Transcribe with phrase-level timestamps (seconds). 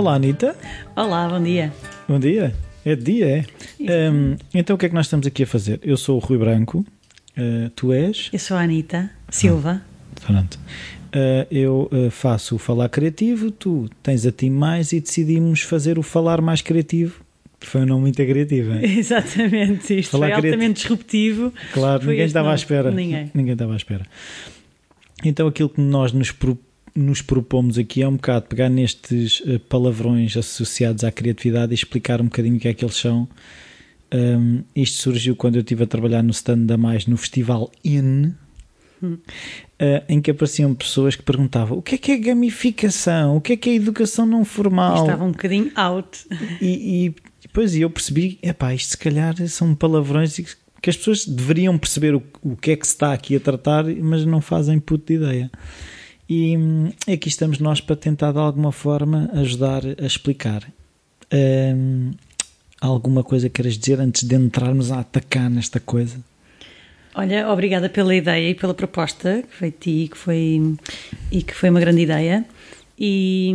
[0.00, 0.56] Olá, Anitta.
[0.96, 1.70] Olá, bom dia.
[2.08, 2.54] Bom dia.
[2.86, 3.44] É de dia,
[3.78, 4.10] é?
[4.10, 5.78] Um, então, o que é que nós estamos aqui a fazer?
[5.82, 6.78] Eu sou o Rui Branco,
[7.36, 8.30] uh, tu és?
[8.32, 9.82] Eu sou a Anitta Silva.
[9.82, 10.54] Ah, pronto.
[10.54, 15.98] Uh, eu uh, faço o falar criativo, tu tens a ti mais e decidimos fazer
[15.98, 17.20] o falar mais criativo.
[17.60, 18.72] Foi um nome muito criativo.
[18.72, 18.80] Hein?
[18.98, 21.52] Exatamente, isto falar foi altamente disruptivo.
[21.74, 22.90] Claro, ninguém estava à espera.
[22.90, 23.30] Ninguém.
[23.34, 24.06] Ninguém estava à espera.
[25.22, 29.58] Então, aquilo que nós nos propomos nos propomos aqui é um bocado pegar nestes uh,
[29.60, 33.28] palavrões associados à criatividade e explicar um bocadinho o que é que eles são.
[34.12, 38.34] Um, isto surgiu quando eu estive a trabalhar no stand da Mais no Festival IN,
[39.00, 39.14] hum.
[39.14, 39.18] uh,
[40.08, 43.56] em que apareciam pessoas que perguntavam o que é que é gamificação, o que é
[43.56, 45.02] que é educação não formal.
[45.02, 46.26] Estava um bocadinho out.
[46.60, 50.36] E, e depois eu percebi, epá, isto se calhar são palavrões
[50.82, 53.84] que as pessoas deveriam perceber o, o que é que se está aqui a tratar,
[53.84, 55.50] mas não fazem puto de ideia.
[56.30, 60.64] E hum, aqui estamos nós para tentar de alguma forma ajudar a explicar.
[61.32, 62.12] Hum,
[62.80, 66.18] alguma coisa queres dizer antes de entrarmos a atacar nesta coisa?
[67.16, 70.76] Olha, obrigada pela ideia e pela proposta que foi ti que foi,
[71.32, 72.44] e que foi uma grande ideia.
[72.96, 73.52] E,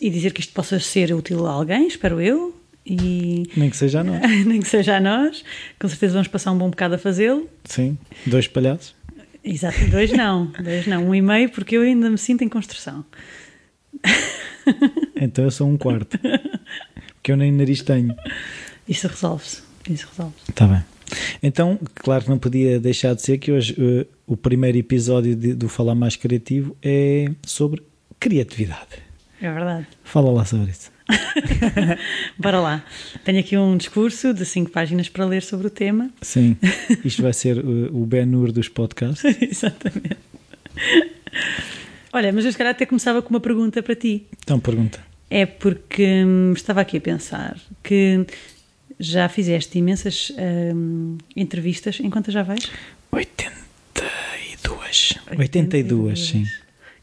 [0.00, 2.56] e dizer que isto possa ser útil a alguém, espero eu.
[2.86, 3.42] E...
[3.54, 4.22] Nem que seja a nós.
[4.46, 5.44] Nem que seja a nós.
[5.78, 7.46] Com certeza vamos passar um bom bocado a fazê-lo.
[7.64, 9.01] Sim, dois palhaços.
[9.44, 13.04] Exato, dois não, dois não, um e meio, porque eu ainda me sinto em construção.
[15.16, 16.18] Então eu sou um quarto,
[17.14, 18.14] porque eu nem nariz tenho.
[18.88, 20.50] Isso resolve-se, isso resolve-se.
[20.50, 20.84] Está bem.
[21.42, 25.54] Então, claro que não podia deixar de ser que hoje uh, o primeiro episódio de,
[25.54, 27.82] do Falar Mais Criativo é sobre
[28.18, 29.02] criatividade.
[29.40, 29.88] É verdade.
[30.04, 30.91] Fala lá sobre isso.
[32.38, 32.84] Bora lá.
[33.24, 36.10] Tenho aqui um discurso de cinco páginas para ler sobre o tema.
[36.20, 36.56] Sim,
[37.04, 39.24] isto vai ser o, o Ben-Hur dos podcasts.
[39.40, 40.16] Exatamente.
[42.12, 44.26] Olha, mas eu se calhar até começava com uma pergunta para ti.
[44.42, 45.00] Então, pergunta.
[45.30, 48.26] É porque hum, estava aqui a pensar que
[49.00, 50.30] já fizeste imensas
[50.74, 51.98] hum, entrevistas.
[52.00, 52.70] Em quantas já vais?
[53.10, 55.14] 82.
[55.30, 56.44] 82, 82 sim.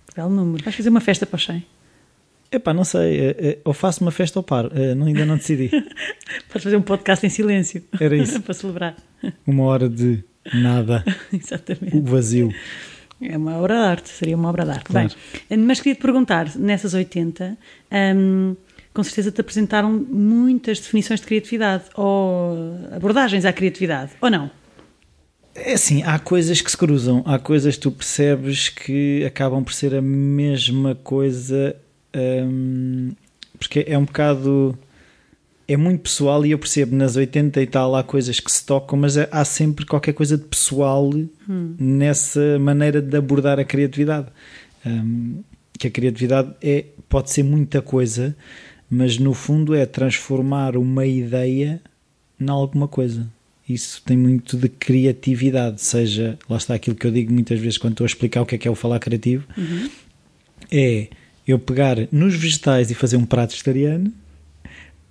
[0.08, 0.64] Que belo número.
[0.64, 1.66] Vais fazer uma festa para o 100?
[2.52, 5.38] Epá, não sei, eh, eh, ou faço uma festa ou paro, eh, não, ainda não
[5.38, 5.70] decidi.
[6.50, 7.84] Podes fazer um podcast em silêncio.
[8.00, 8.42] Era isso.
[8.42, 8.96] para celebrar.
[9.46, 11.04] Uma hora de nada.
[11.32, 11.96] Exatamente.
[11.96, 12.52] O vazio.
[13.22, 14.86] É uma obra de arte, seria uma obra de arte.
[14.86, 15.10] Claro.
[15.48, 17.56] Bem, mas queria te perguntar, nessas 80,
[18.16, 18.56] hum,
[18.94, 24.50] com certeza te apresentaram muitas definições de criatividade ou abordagens à criatividade, ou não?
[25.54, 29.74] É assim, há coisas que se cruzam, há coisas que tu percebes que acabam por
[29.74, 31.76] ser a mesma coisa
[32.16, 33.12] um,
[33.58, 34.78] porque é um bocado.
[35.68, 38.98] É muito pessoal e eu percebo nas 80 e tal há coisas que se tocam,
[38.98, 41.08] mas há sempre qualquer coisa de pessoal
[41.48, 41.76] hum.
[41.80, 44.28] nessa maneira de abordar a criatividade.
[44.84, 45.44] Um,
[45.78, 48.36] que a criatividade é, pode ser muita coisa,
[48.90, 51.82] mas no fundo é transformar uma ideia
[52.40, 53.28] em alguma coisa.
[53.68, 57.94] Isso tem muito de criatividade, seja, lá está aquilo que eu digo muitas vezes quando
[57.94, 59.90] estou a explicar o que é que é o falar criativo, uhum.
[60.72, 61.08] é
[61.52, 64.14] eu pegar nos vegetais e fazer um prato vegetariano,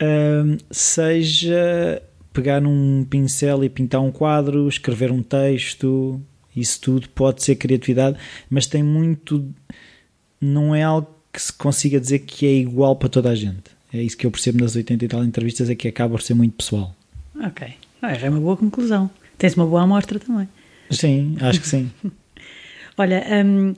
[0.01, 6.21] um, seja pegar num pincel e pintar um quadro, escrever um texto,
[6.55, 8.17] isso tudo pode ser criatividade,
[8.49, 9.53] mas tem muito.
[10.41, 13.77] Não é algo que se consiga dizer que é igual para toda a gente.
[13.93, 16.35] É isso que eu percebo nas 80 e tal entrevistas, é que acaba por ser
[16.35, 16.95] muito pessoal.
[17.43, 17.67] Ok.
[18.01, 19.11] Ah, é uma boa conclusão.
[19.37, 20.49] Tens uma boa amostra também.
[20.91, 21.91] Sim, acho que sim.
[22.97, 23.75] Olha, um,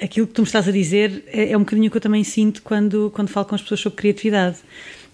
[0.00, 2.62] aquilo que tu me estás a dizer é, é um bocadinho que eu também sinto
[2.62, 4.58] quando, quando falo com as pessoas sobre criatividade.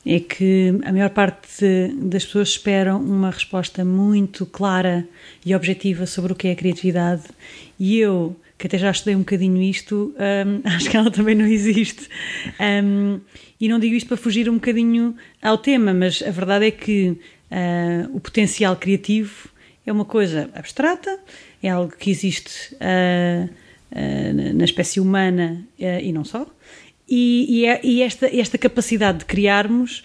[0.06, 1.64] É que a maior parte
[1.96, 5.08] das pessoas esperam uma resposta muito clara
[5.46, 7.22] e objetiva sobre o que é a criatividade,
[7.80, 11.46] e eu, que até já estudei um bocadinho isto, um, acho que ela também não
[11.46, 12.06] existe.
[12.84, 13.18] Um,
[13.58, 17.08] e não digo isto para fugir um bocadinho ao tema, mas a verdade é que
[17.50, 19.48] uh, o potencial criativo
[19.86, 21.18] é uma coisa abstrata,
[21.62, 22.76] é algo que existe.
[23.96, 26.44] Eh, na espécie humana eh, e não só.
[27.08, 30.02] E, é, e esta, esta capacidade de criarmos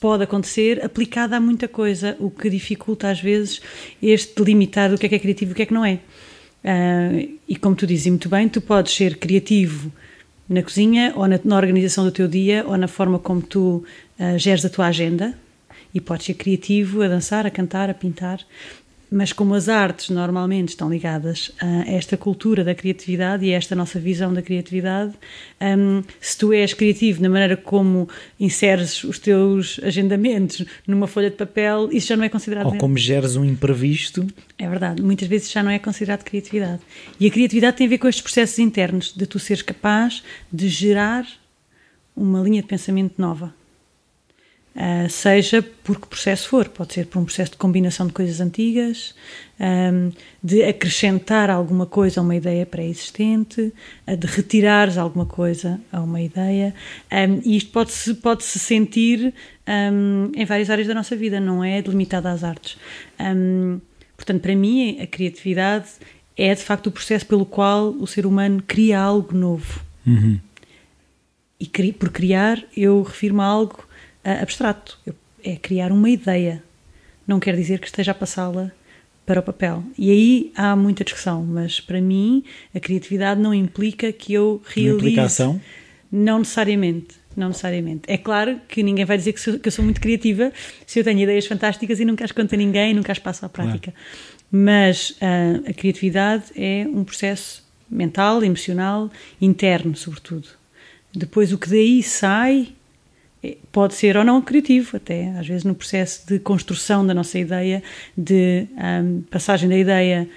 [0.00, 3.60] pode acontecer aplicada a muita coisa, o que dificulta às vezes
[4.00, 5.94] este delimitar o que é que é criativo e o que é que não é.
[6.62, 9.90] Uh, e como tu dizes muito bem, tu podes ser criativo
[10.48, 13.82] na cozinha ou na, na organização do teu dia ou na forma como tu
[14.20, 15.36] uh, geres a tua agenda
[15.92, 18.38] e podes ser criativo a dançar, a cantar, a pintar
[19.10, 23.74] mas como as artes normalmente estão ligadas a esta cultura da criatividade e a esta
[23.74, 25.12] nossa visão da criatividade,
[25.60, 28.08] um, se tu és criativo na maneira como
[28.38, 32.66] inseres os teus agendamentos numa folha de papel, isso já não é considerado.
[32.66, 34.26] Ou como geres um imprevisto.
[34.58, 36.80] É verdade, muitas vezes já não é considerado criatividade.
[37.20, 40.22] E a criatividade tem a ver com estes processos internos, de tu seres capaz
[40.52, 41.26] de gerar
[42.16, 43.54] uma linha de pensamento nova.
[44.76, 48.42] Uh, seja por que processo for, pode ser por um processo de combinação de coisas
[48.42, 49.14] antigas,
[49.58, 50.12] um,
[50.42, 53.72] de acrescentar alguma coisa a uma ideia pré-existente,
[54.06, 56.74] de retirares alguma coisa a uma ideia,
[57.10, 59.32] um, e isto pode-se pode -se sentir
[59.66, 62.76] um, em várias áreas da nossa vida, não é delimitado às artes.
[64.14, 65.88] portanto, para mim, a criatividade
[66.36, 69.80] é de facto o processo pelo qual o ser humano cria algo novo.
[70.06, 70.38] Uhum.
[71.58, 73.85] E por criar, eu refiro-me a algo
[74.34, 74.98] abstrato.
[75.42, 76.62] É criar uma ideia.
[77.26, 78.70] Não quer dizer que esteja a passá-la
[79.26, 79.82] para o papel.
[79.98, 82.44] E aí há muita discussão, mas para mim
[82.74, 84.96] a criatividade não implica que eu realize.
[84.96, 85.60] Implicação?
[86.10, 87.16] Não necessariamente.
[87.36, 88.02] Não necessariamente.
[88.06, 90.52] É claro que ninguém vai dizer que, sou, que eu sou muito criativa
[90.86, 93.48] se eu tenho ideias fantásticas e nunca as conto a ninguém, nunca as passo à
[93.48, 93.92] prática.
[93.92, 94.06] Claro.
[94.50, 100.48] Mas uh, a criatividade é um processo mental, emocional, interno, sobretudo.
[101.14, 102.68] Depois o que daí sai
[103.70, 107.82] pode ser ou não criativo, até às vezes no processo de construção da nossa ideia,
[108.16, 110.28] de um, passagem da ideia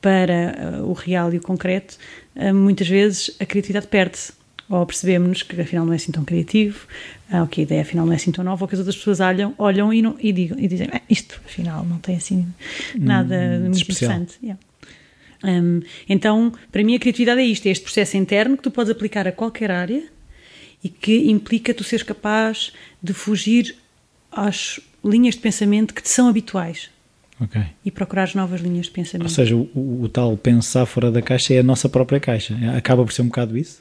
[0.00, 1.96] para uh, o real e o concreto,
[2.36, 4.32] uh, muitas vezes a criatividade perde-se.
[4.70, 6.86] Ou percebemos que afinal não é assim tão criativo,
[7.32, 9.18] uh, que a ideia afinal não é assim tão nova, ou que as outras pessoas
[9.20, 12.46] olham, olham e, não, e, digam, e dizem: ah, isto afinal não tem assim
[12.94, 14.12] nada hum, muito especial.
[14.12, 14.38] interessante.
[14.42, 14.60] Yeah.
[15.42, 18.90] Um, então, para mim, a criatividade é isto: é este processo interno que tu podes
[18.90, 20.02] aplicar a qualquer área
[20.82, 22.72] e que implica tu seres capaz
[23.02, 23.76] de fugir
[24.30, 26.90] às linhas de pensamento que te são habituais.
[27.40, 27.66] Okay.
[27.84, 29.28] E procurar novas linhas de pensamento.
[29.28, 32.56] Ou seja, o, o, o, tal pensar fora da caixa é a nossa própria caixa.
[32.76, 33.80] Acaba por ser um bocado isso?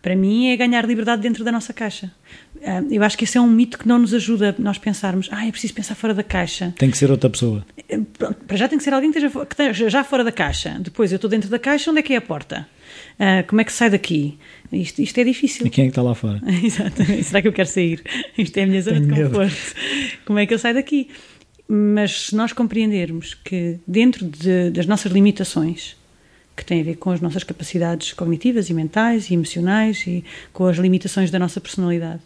[0.00, 2.10] Para mim é ganhar liberdade dentro da nossa caixa.
[2.62, 5.46] Ah, eu acho que esse é um mito que não nos ajuda nós pensarmos, ah,
[5.46, 6.72] é preciso pensar fora da caixa.
[6.78, 7.66] Tem que ser outra pessoa.
[8.46, 10.76] Para já tem que ser alguém que esteja já fora da caixa.
[10.80, 12.66] Depois eu estou dentro da caixa, onde é que é a porta?
[13.18, 14.38] Uh, como é que sai daqui?
[14.72, 15.66] Isto, isto é difícil.
[15.66, 16.40] E quem é que está lá fora?
[16.62, 17.24] Exatamente.
[17.24, 18.02] Será que eu quero sair?
[18.36, 19.38] Isto é a minha zona Tenho de conforto.
[19.40, 20.12] Medo.
[20.24, 21.08] Como é que eu saio daqui?
[21.68, 25.97] Mas se nós compreendermos que dentro de, das nossas limitações,
[26.58, 30.66] que têm a ver com as nossas capacidades cognitivas e mentais e emocionais e com
[30.66, 32.20] as limitações da nossa personalidade,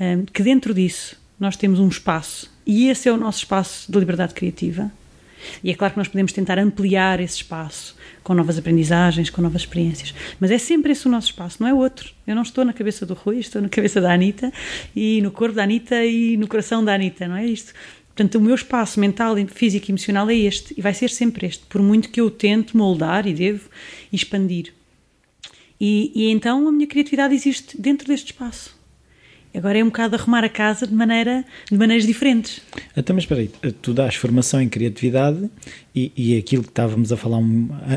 [0.00, 3.98] um, que dentro disso nós temos um espaço e esse é o nosso espaço de
[3.98, 4.90] liberdade criativa.
[5.62, 9.62] E é claro que nós podemos tentar ampliar esse espaço com novas aprendizagens, com novas
[9.62, 10.14] experiências.
[10.38, 12.14] Mas é sempre esse o nosso espaço, não é outro.
[12.24, 14.52] Eu não estou na cabeça do Rui, estou na cabeça da Anitta
[14.94, 17.72] e no corpo da Anitta e no coração da Anitta, não é isto?
[18.14, 21.64] Portanto, o meu espaço mental, físico e emocional é este e vai ser sempre este,
[21.66, 23.68] por muito que eu tente moldar e devo
[24.12, 24.72] expandir.
[25.80, 28.80] E, e então a minha criatividade existe dentro deste espaço.
[29.54, 32.62] Agora é um bocado arrumar a casa de, maneira, de maneiras diferentes.
[32.96, 33.48] Então, mas espera aí,
[33.82, 35.50] tu dás formação em criatividade
[35.94, 37.42] e, e aquilo que estávamos a falar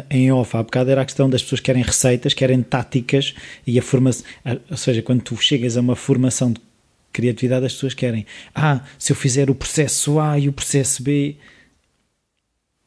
[0.10, 3.34] em off há bocado era a questão das pessoas que querem receitas, querem táticas
[3.66, 4.26] e a formação,
[4.70, 6.60] ou seja, quando tu chegas a uma formação de
[7.16, 11.38] criatividade as pessoas querem, ah, se eu fizer o processo A e o processo B,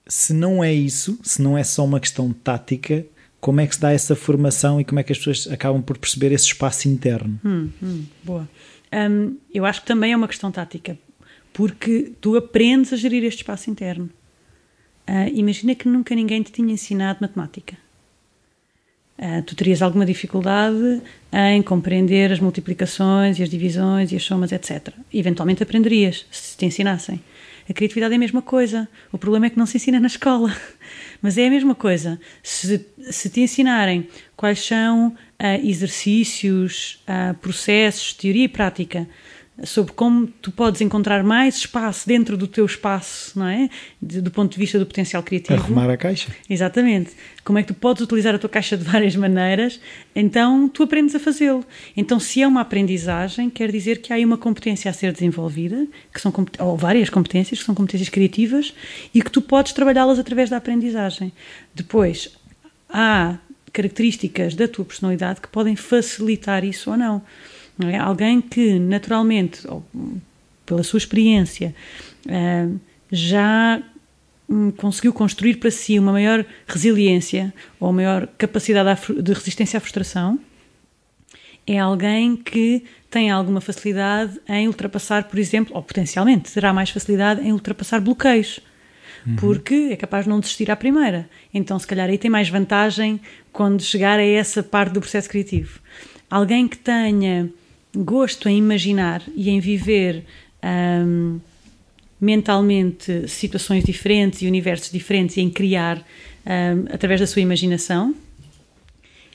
[0.06, 3.06] se não é isso, se não é só uma questão tática,
[3.40, 5.96] como é que se dá essa formação e como é que as pessoas acabam por
[5.96, 7.40] perceber esse espaço interno?
[7.44, 8.48] Hum, hum, boa.
[8.92, 10.98] Um, eu acho que também é uma questão tática,
[11.52, 14.10] porque tu aprendes a gerir este espaço interno.
[15.08, 17.76] Uh, imagina que nunca ninguém te tinha ensinado matemática.
[19.18, 24.52] Uh, tu terias alguma dificuldade em compreender as multiplicações e as divisões e as somas,
[24.52, 24.94] etc.
[25.12, 27.20] Eventualmente aprenderias, se te ensinassem.
[27.68, 28.88] A criatividade é a mesma coisa.
[29.12, 30.56] O problema é que não se ensina na escola.
[31.20, 32.18] Mas é a mesma coisa.
[32.42, 39.06] Se, se te ensinarem quais são uh, exercícios, uh, processos, teoria e prática
[39.64, 43.68] sobre como tu podes encontrar mais espaço dentro do teu espaço, não é?
[44.00, 45.60] De, do ponto de vista do potencial criativo.
[45.60, 46.30] Arrumar a caixa.
[46.48, 47.10] Exatamente.
[47.44, 49.80] Como é que tu podes utilizar a tua caixa de várias maneiras,
[50.14, 51.64] então tu aprendes a fazê-lo.
[51.96, 55.86] Então, se é uma aprendizagem, quer dizer que há aí uma competência a ser desenvolvida,
[56.12, 58.74] que são ou várias competências, que são competências criativas,
[59.12, 61.32] e que tu podes trabalhá-las através da aprendizagem.
[61.74, 62.30] Depois,
[62.88, 63.38] há
[63.72, 67.22] características da tua personalidade que podem facilitar isso ou não.
[67.86, 67.96] É?
[67.96, 69.84] Alguém que naturalmente, ou
[70.66, 71.74] pela sua experiência,
[72.28, 72.68] eh,
[73.10, 73.82] já
[74.48, 80.38] hum, conseguiu construir para si uma maior resiliência ou maior capacidade de resistência à frustração,
[81.66, 87.42] é alguém que tem alguma facilidade em ultrapassar, por exemplo, ou potencialmente terá mais facilidade
[87.42, 88.60] em ultrapassar bloqueios,
[89.26, 89.36] uhum.
[89.36, 91.28] porque é capaz de não desistir à primeira.
[91.52, 93.20] Então, se calhar, aí tem mais vantagem
[93.52, 95.78] quando chegar a essa parte do processo criativo.
[96.30, 97.50] Alguém que tenha
[98.04, 100.24] gosto em imaginar e em viver
[100.62, 101.40] um,
[102.20, 108.14] mentalmente situações diferentes e universos diferentes e em criar um, através da sua imaginação,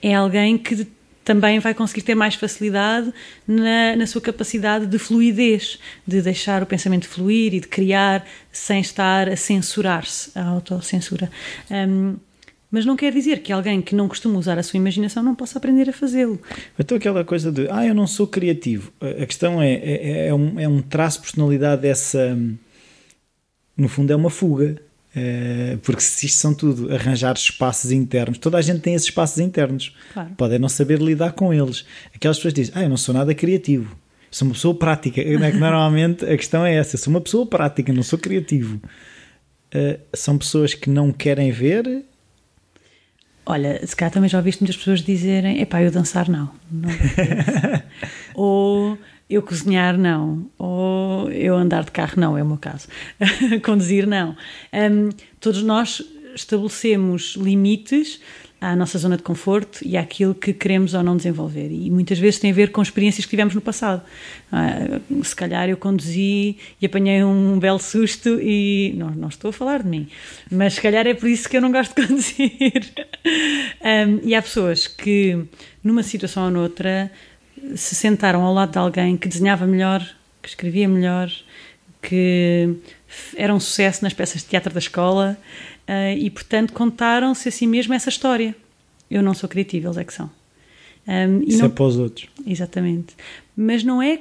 [0.02, 0.88] é alguém que
[1.24, 3.14] também vai conseguir ter mais facilidade
[3.48, 8.82] na, na sua capacidade de fluidez, de deixar o pensamento fluir e de criar sem
[8.82, 11.32] estar a censurar-se, a autocensura.
[11.72, 12.18] Um,
[12.74, 15.60] mas não quer dizer que alguém que não costuma usar a sua imaginação não possa
[15.60, 16.42] aprender a fazê-lo.
[16.78, 18.92] Então aquela coisa de, ah, eu não sou criativo.
[19.00, 22.36] A questão é, é, é, um, é um traço de personalidade dessa...
[23.78, 24.82] No fundo é uma fuga.
[25.16, 29.38] É, porque se isto são tudo arranjar espaços internos, toda a gente tem esses espaços
[29.38, 29.96] internos.
[30.12, 30.32] Claro.
[30.36, 31.86] Pode não saber lidar com eles.
[32.12, 33.96] Aquelas pessoas dizem, ah, eu não sou nada criativo.
[34.32, 35.22] Sou uma pessoa prática.
[35.22, 36.98] É normalmente a questão é essa.
[36.98, 38.82] Sou uma pessoa prática, não sou criativo.
[39.76, 42.04] Uh, são pessoas que não querem ver
[43.46, 46.50] Olha, se calhar também já ouviste muitas pessoas dizerem: epá, eu dançar não.
[46.72, 46.90] não
[48.36, 48.98] Ou
[49.30, 50.50] eu cozinhar não.
[50.58, 52.88] Ou eu andar de carro não, é o meu caso.
[53.64, 54.36] Conduzir não.
[54.74, 55.10] Um,
[55.40, 56.02] todos nós
[56.36, 58.20] estabelecemos limites
[58.64, 61.70] à nossa zona de conforto e àquilo que queremos ou não desenvolver.
[61.70, 64.02] E muitas vezes tem a ver com experiências que tivemos no passado.
[64.50, 68.94] Ah, se calhar eu conduzi e apanhei um belo susto e.
[68.98, 70.08] Não, não estou a falar de mim,
[70.50, 72.94] mas se calhar é por isso que eu não gosto de conduzir.
[73.82, 75.44] um, e há pessoas que,
[75.84, 77.12] numa situação ou noutra,
[77.76, 80.02] se sentaram ao lado de alguém que desenhava melhor,
[80.42, 81.30] que escrevia melhor,
[82.02, 82.78] que
[83.36, 85.38] era um sucesso nas peças de teatro da escola
[85.84, 88.56] Uh, e, portanto, contaram-se a si mesmo essa história.
[89.12, 90.32] Eu não sou criativa, eles é que são.
[91.08, 91.66] Um, Isso não...
[91.66, 92.30] é para os outros.
[92.48, 93.16] Exatamente.
[93.56, 94.20] Mas não é,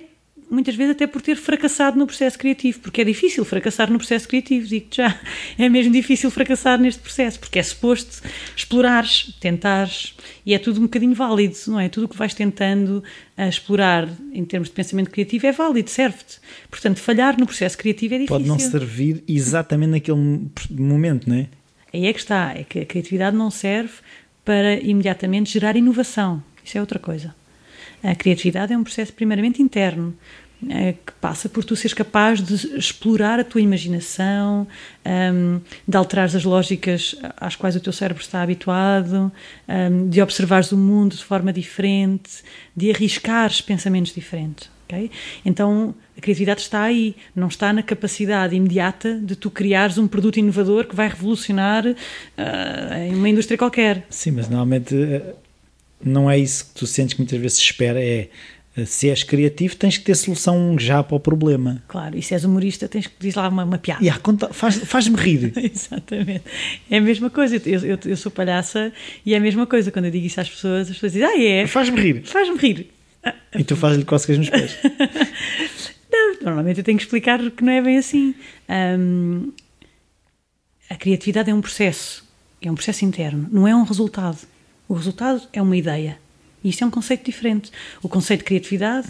[0.52, 4.28] muitas vezes, até por ter fracassado no processo criativo, porque é difícil fracassar no processo
[4.28, 5.18] criativo, digo-te já.
[5.58, 8.22] É mesmo difícil fracassar neste processo, porque é suposto
[8.54, 11.88] explorares, tentares, e é tudo um bocadinho válido, não é?
[11.88, 13.02] Tudo o que vais tentando
[13.36, 16.38] a explorar em termos de pensamento criativo é válido, serve-te.
[16.70, 18.36] Portanto, falhar no processo criativo é difícil.
[18.36, 21.48] Pode não servir exatamente naquele momento, não é?
[21.94, 23.92] Aí é que está, é que a criatividade não serve
[24.44, 26.42] para imediatamente gerar inovação.
[26.64, 27.34] Isso é outra coisa.
[28.02, 30.14] A criatividade é um processo primeiramente interno,
[30.68, 34.66] é, que passa por tu seres capaz de explorar a tua imaginação,
[35.04, 39.32] um, de alterar as lógicas às quais o teu cérebro está habituado,
[39.68, 42.42] um, de observares o mundo de forma diferente,
[42.76, 44.70] de arriscares pensamentos diferentes.
[44.84, 45.10] Okay?
[45.44, 50.36] Então a criatividade está aí, não está na capacidade imediata de tu criares um produto
[50.36, 54.06] inovador que vai revolucionar uh, uma indústria qualquer.
[54.10, 55.34] Sim, mas normalmente uh,
[56.04, 58.28] não é isso que tu sentes que muitas vezes se espera, é
[58.76, 61.82] uh, se és criativo tens que ter solução já para o problema.
[61.88, 64.04] Claro, e se és humorista tens que dizer lá uma, uma piada.
[64.04, 65.52] Yeah, faz, faz-me rir.
[65.58, 66.44] Exatamente.
[66.90, 68.92] É a mesma coisa, eu, eu, eu, sou palhaça
[69.24, 71.40] e é a mesma coisa, quando eu digo isso às pessoas, as pessoas dizem, ah
[71.40, 71.66] é?
[71.66, 72.22] Faz-me rir.
[72.24, 72.90] Faz-me rir.
[73.56, 74.78] E tu fazes-lhe cócegas nos pés.
[76.10, 78.34] não, normalmente eu tenho que explicar que não é bem assim.
[80.92, 82.22] A criatividade é um processo,
[82.60, 84.38] é um processo interno, não é um resultado.
[84.92, 86.18] O resultado é uma ideia.
[86.62, 87.72] E isto é um conceito diferente.
[88.02, 89.08] O conceito de criatividade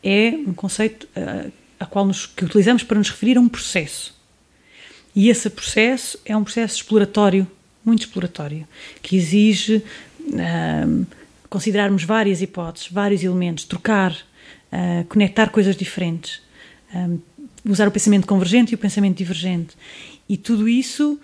[0.00, 1.50] é um conceito uh,
[1.80, 4.14] a qual nos, que utilizamos para nos referir a um processo.
[5.12, 7.50] E esse processo é um processo exploratório,
[7.84, 8.64] muito exploratório,
[9.02, 9.82] que exige
[10.20, 11.06] uh,
[11.50, 16.42] considerarmos várias hipóteses, vários elementos, trocar, uh, conectar coisas diferentes,
[16.94, 17.08] ah,
[17.66, 19.76] usar o pensamento convergente e o pensamento divergente.
[20.28, 21.18] E tudo isso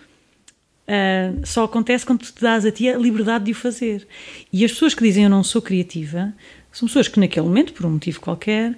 [0.91, 4.07] uh, só acontece quando tu te dás a ti a liberdade de o fazer.
[4.53, 6.33] E as pessoas que dizem eu não sou criativa
[6.73, 8.77] são pessoas que, naquele momento, por um motivo qualquer,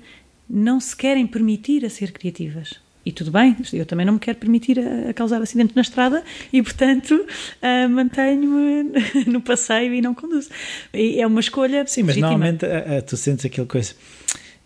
[0.49, 2.81] não se querem permitir a ser criativas.
[3.05, 6.23] E tudo bem, eu também não me quero permitir a, a causar acidente na estrada
[6.53, 8.93] e, portanto, uh, mantenho-me
[9.27, 10.51] no passeio e não conduzo.
[10.95, 11.85] E é uma escolha.
[11.87, 12.31] Sim, mas legítima.
[12.31, 12.67] normalmente
[13.07, 13.95] tu sentes aquela coisa.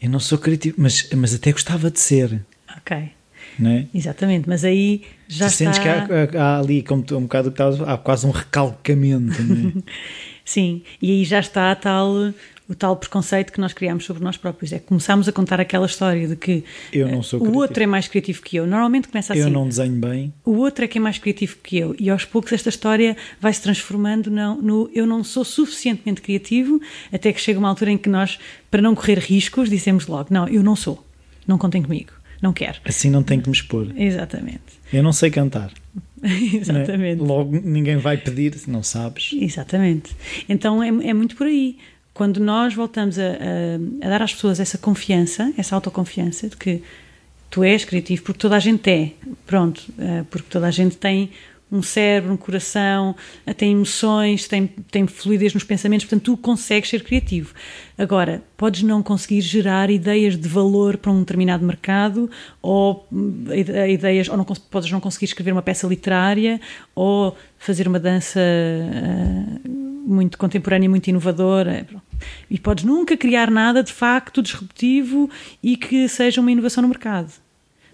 [0.00, 2.44] Eu não sou criativo, mas, mas até gostava de ser.
[2.76, 3.15] Ok.
[3.58, 3.86] Não é?
[3.94, 5.72] Exatamente, mas aí já tu está...
[5.72, 7.52] sentes que há, há, ali, como tu, um bocado
[7.86, 9.34] há quase um recalcamento.
[9.40, 9.82] É?
[10.44, 12.32] Sim, e aí já está a tal
[12.68, 14.72] o tal preconceito que nós criamos sobre nós próprios.
[14.72, 17.86] É que começamos a contar aquela história de que eu não sou o outro é
[17.86, 18.66] mais criativo que eu.
[18.66, 19.42] Normalmente começa assim.
[19.42, 20.32] Eu não desenho bem.
[20.44, 21.94] O outro é que é mais criativo que eu.
[21.98, 26.80] E aos poucos esta história vai se transformando no, no eu não sou suficientemente criativo,
[27.12, 28.38] até que chega uma altura em que nós,
[28.70, 31.04] para não correr riscos, dizemos logo: não, eu não sou.
[31.46, 32.12] Não contem comigo.
[32.40, 32.78] Não quero.
[32.84, 33.88] Assim não tenho que me expor.
[33.96, 34.60] Exatamente.
[34.92, 35.72] Eu não sei cantar.
[36.22, 37.22] Exatamente.
[37.22, 37.24] É?
[37.24, 39.30] Logo ninguém vai pedir se não sabes.
[39.32, 40.14] Exatamente.
[40.48, 41.76] Então é, é muito por aí
[42.16, 46.82] quando nós voltamos a, a, a, dar às pessoas essa confiança, essa autoconfiança de que
[47.50, 49.12] tu és criativo, porque toda a gente é,
[49.46, 51.30] pronto, eh, porque toda a gente tem
[51.70, 56.88] um cérebro, um coração, eh, tem emoções, tem, tem fluidez nos pensamentos, portanto tu consegues
[56.88, 57.52] ser criativo.
[57.98, 62.30] Agora, podes não conseguir gerar ideias de valor para um determinado mercado,
[62.62, 63.08] ou
[63.50, 66.60] eh, ideias, ou não, podes não conseguir escrever uma peça literária,
[66.94, 71.86] ou fazer uma dança uh, muito contemporânea, muito inovadora.
[72.48, 75.28] E podes nunca criar nada de facto disruptivo
[75.62, 77.32] e que seja uma inovação no mercado.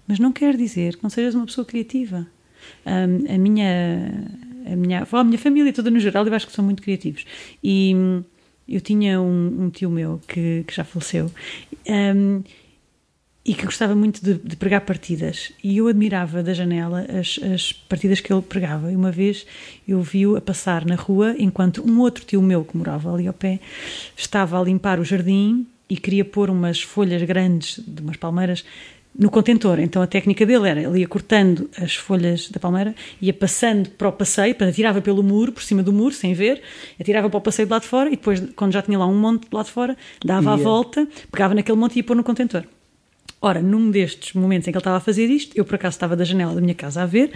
[0.07, 2.27] Mas não quer dizer que não sejas uma pessoa criativa.
[2.85, 4.11] Um, a minha
[4.65, 7.25] a minha avó, a minha família toda no geral, eu acho que são muito criativos.
[7.63, 8.23] E hum,
[8.67, 11.29] eu tinha um, um tio meu que, que já faleceu
[11.87, 12.43] um,
[13.45, 15.51] e que gostava muito de, de, pregar partidas.
[15.61, 18.91] E eu admirava da janela as, as partidas que ele pregava.
[18.91, 19.45] E uma vez
[19.85, 23.33] eu vi-o a passar na rua enquanto um outro tio meu que morava ali ao
[23.33, 23.59] pé
[24.15, 28.63] estava a limpar o jardim e queria pôr umas folhas grandes de umas palmeiras
[29.17, 29.79] no contentor.
[29.79, 34.09] Então a técnica dele era, ele ia cortando as folhas da palmeira, ia passando para
[34.09, 36.61] o passeio, para atirava pelo muro, por cima do muro, sem ver,
[36.99, 39.17] atirava para o passeio de lá de fora e depois, quando já tinha lá um
[39.17, 40.53] monte de lá de fora, dava ia.
[40.53, 42.63] a volta, pegava naquele monte e ia pôr no contentor.
[43.41, 46.15] Ora, num destes momentos em que ele estava a fazer isto, eu por acaso estava
[46.15, 47.31] da janela da minha casa a ver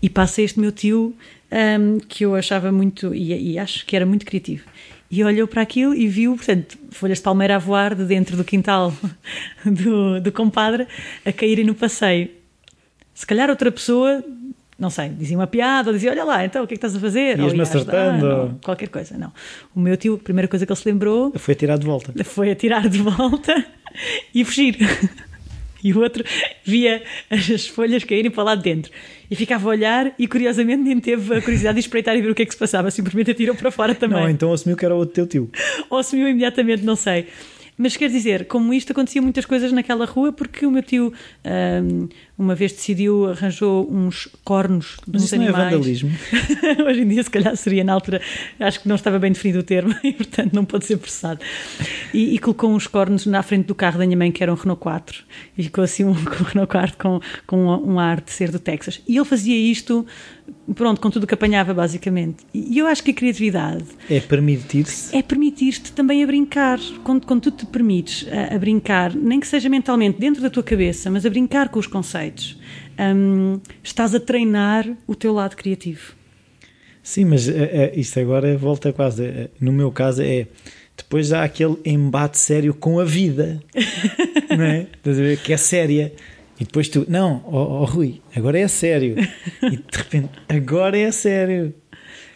[0.00, 1.14] e passa este meu tio
[1.52, 4.64] um, que eu achava muito, e, e acho que era muito criativo
[5.12, 8.42] e olhou para aquilo e viu, portanto, folhas de palmeira a voar de dentro do
[8.42, 8.94] quintal
[9.62, 10.88] do, do compadre
[11.22, 12.30] a caírem no passeio.
[13.12, 14.24] Se calhar outra pessoa,
[14.78, 16.96] não sei, dizia uma piada ou dizia: Olha lá, então o que é que estás
[16.96, 17.38] a fazer?
[17.38, 18.26] Ias-me acertando.
[18.26, 19.30] Não, qualquer coisa, não.
[19.76, 21.30] O meu tio, a primeira coisa que ele se lembrou.
[21.36, 22.12] Foi atirar de volta.
[22.24, 23.66] Foi atirar de volta
[24.34, 24.78] e fugir.
[25.82, 26.24] E o outro
[26.64, 28.92] via as folhas caírem para lá de dentro
[29.30, 32.34] e ficava a olhar e curiosamente nem teve a curiosidade de espreitar e ver o
[32.34, 34.20] que é que se passava, simplesmente atirou para fora também.
[34.20, 35.50] Não, então assumiu que era o teu tio.
[35.88, 37.26] Ou assumiu imediatamente, não sei.
[37.76, 41.12] Mas quer dizer, como isto acontecia muitas coisas naquela rua, porque o meu tio
[41.82, 42.08] um,
[42.42, 45.56] uma vez decidiu, arranjou uns cornos Mas isso animais.
[45.56, 46.10] Não é vandalismo.
[46.86, 48.20] Hoje em dia, se calhar seria na altura,
[48.58, 51.40] acho que não estava bem definido o termo e, portanto, não pode ser processado.
[52.12, 54.56] E, e, colocou uns cornos na frente do carro da minha mãe, que era um
[54.56, 55.24] Renault 4,
[55.56, 59.00] e ficou assim um, um Renault 4 com, com um ar de ser do Texas.
[59.06, 60.04] E ele fazia isto,
[60.74, 62.44] pronto, com tudo o que apanhava, basicamente.
[62.52, 63.84] E eu acho que a criatividade.
[64.10, 65.16] É permitir-se.
[65.16, 66.80] É permitir-te também a brincar.
[67.04, 70.62] Quando, quando tu te permites a, a brincar, nem que seja mentalmente dentro da tua
[70.62, 72.31] cabeça, mas a brincar com os conceitos
[72.98, 76.14] um, estás a treinar o teu lado criativo.
[77.02, 79.24] Sim, mas é, é, isto agora volta quase.
[79.24, 80.46] É, no meu caso, é.
[80.96, 83.62] Depois há aquele embate sério com a vida,
[84.56, 84.86] não é?
[85.42, 86.12] Que é séria.
[86.60, 89.16] E depois tu, não, oh, oh Rui, agora é sério.
[89.62, 91.74] E de repente, agora é sério.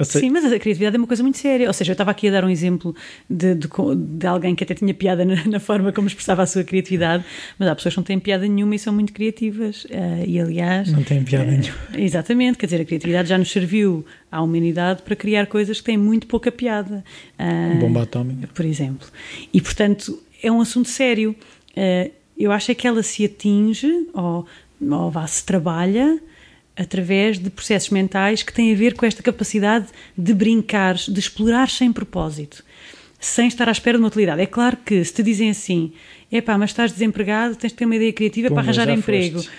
[0.04, 1.66] Sim, mas a criatividade é uma coisa muito séria.
[1.66, 2.94] Ou seja, eu estava aqui a dar um exemplo
[3.28, 6.64] de, de, de alguém que até tinha piada na, na, forma como expressava a sua
[6.64, 7.24] criatividade,
[7.58, 9.84] mas há pessoas que não têm piada nenhuma e são muito criativas.
[9.86, 10.92] Uh, e aliás.
[10.92, 11.78] Não têm piada uh, nenhuma.
[11.96, 15.96] Exatamente, quer dizer, a criatividade já nos serviu à humanidade para criar coisas que têm
[15.96, 17.04] muito pouca piada.
[17.38, 18.48] Uh, Bomba atómica.
[18.54, 19.08] Por exemplo.
[19.52, 21.34] E portanto, é um assunto sério.
[22.36, 24.46] eu acho é que ela se atinge, ou,
[24.80, 26.20] ou vá, se trabalha
[26.76, 29.86] através de processos mentais que têm a ver com esta capacidade
[30.16, 32.62] de brincar, de explorar sem propósito,
[33.18, 34.42] sem estar à espera de uma utilidade.
[34.42, 35.92] É claro que se te dizem assim,
[36.30, 39.38] epá, mas estás desempregado, tens de ter uma ideia criativa para arranjar emprego.
[39.38, 39.50] Foste.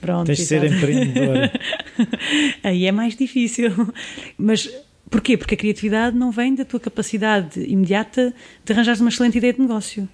[0.00, 1.50] Pronto, tens de ser empreendedor.
[2.62, 3.70] Aí é mais difícil.
[4.36, 4.70] Mas
[5.08, 5.36] porquê?
[5.36, 8.34] Porque a criatividade não vem da tua capacidade imediata
[8.64, 10.06] de arranjar uma excelente ideia de negócio.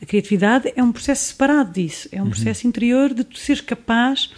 [0.00, 2.30] A criatividade é um processo separado disso, é um uhum.
[2.30, 4.30] processo interior de tu seres capaz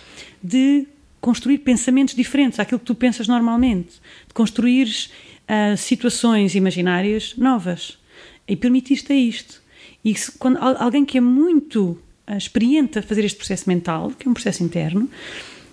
[0.42, 0.86] de
[1.20, 7.98] construir pensamentos diferentes àquilo que tu pensas normalmente, de construir uh, situações imaginárias novas.
[8.46, 9.60] E permitiste a isto.
[10.04, 14.26] E se, quando alguém que é muito uh, experiente a fazer este processo mental, que
[14.26, 15.08] é um processo interno,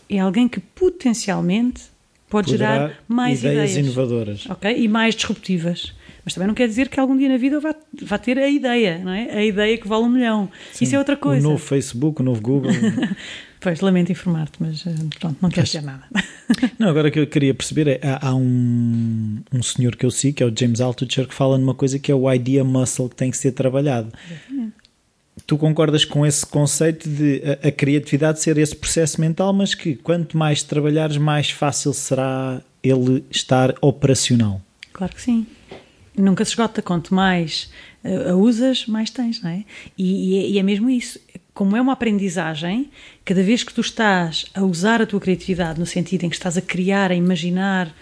[0.09, 1.83] é alguém que potencialmente
[2.29, 4.83] pode Poderá gerar mais ideias, ideias inovadoras okay?
[4.83, 5.93] e mais disruptivas.
[6.23, 8.97] Mas também não quer dizer que algum dia na vida vá, vá ter a ideia,
[8.97, 9.29] não é?
[9.29, 10.49] A ideia que vale um milhão.
[10.73, 11.47] Sim, Isso é outra coisa.
[11.47, 12.71] O novo Facebook, o novo Google.
[13.65, 16.03] Pois, lamento informar-te, mas eh, pronto, não quero dizer nada.
[16.77, 20.11] Não, agora o que eu queria perceber é, há, há um, um senhor que eu
[20.11, 23.09] sigo, que é o James Altucher, que fala numa coisa que é o idea muscle
[23.09, 24.13] que tem que ser trabalhado.
[24.29, 24.73] Exatamente.
[25.47, 29.95] Tu concordas com esse conceito de a, a, criatividade ser esse processo mental, mas que
[29.95, 34.61] quanto mais trabalhares, mais fácil será ele estar operacional?
[34.93, 35.47] Claro que sim.
[36.15, 37.71] Nunca se esgota, quanto mais
[38.03, 39.63] uh, a usas, mais tens, não é?
[39.97, 41.19] E, e, é, e é mesmo isso
[41.55, 42.91] como é uma aprendizagem,
[43.23, 46.57] cada vez que tu estás a usar a tua criatividade no sentido em que estás
[46.57, 47.95] a criar, a imaginar,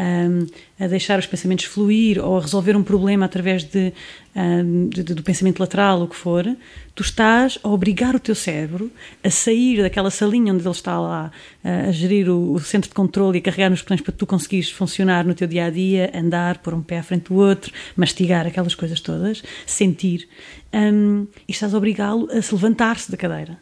[0.00, 0.46] um,
[0.82, 3.92] a deixar os pensamentos fluir ou a resolver um problema através de,
[4.34, 6.46] um, de, de, do pensamento lateral, o que for,
[6.94, 8.90] tu estás a obrigar o teu cérebro
[9.22, 11.30] a sair daquela salinha onde ele está lá
[11.62, 14.70] a gerir o, o centro de controle e a carregar nos botões para tu conseguires
[14.70, 18.46] funcionar no teu dia a dia, andar, pôr um pé à frente do outro, mastigar
[18.46, 20.26] aquelas coisas todas, sentir,
[20.72, 23.58] um, e estás a obrigá-lo a se levantar-se da cadeira